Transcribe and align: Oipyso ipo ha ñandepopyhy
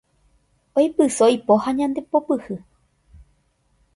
Oipyso 0.77 1.25
ipo 1.35 1.53
ha 1.63 1.69
ñandepopyhy 1.77 2.55